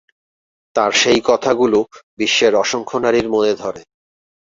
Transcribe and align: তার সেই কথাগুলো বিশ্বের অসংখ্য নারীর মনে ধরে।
তার 0.75 0.91
সেই 0.93 1.19
কথাগুলো 1.25 1.79
বিশ্বের 2.19 2.53
অসংখ্য 2.55 2.97
নারীর 2.97 3.27
মনে 3.29 3.53
ধরে। 3.55 3.81